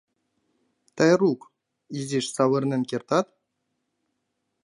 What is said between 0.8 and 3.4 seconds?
Тайрук, изиш савырнен кертат?